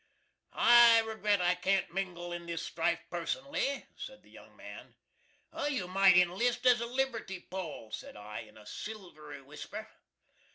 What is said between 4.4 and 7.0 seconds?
man. "You might inlist as a